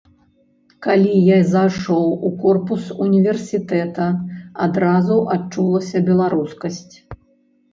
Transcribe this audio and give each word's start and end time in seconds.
Калі 0.85 1.11
я 1.25 1.35
зайшоў 1.49 2.07
у 2.29 2.31
корпус 2.45 2.87
універсітэта, 3.07 4.09
адразу 4.69 5.19
адчулася 5.37 6.03
беларускасць. 6.09 6.91